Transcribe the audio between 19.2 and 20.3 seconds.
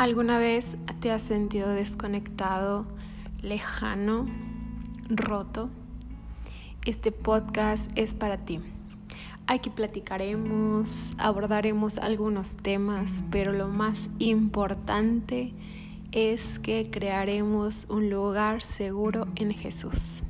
en Jesús.